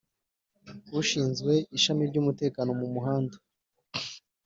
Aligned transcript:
Ushinzwe 0.99 1.53
ishami 1.77 2.03
ry’umutekano 2.09 2.71
mu 2.79 2.87
muhanda 2.93 3.35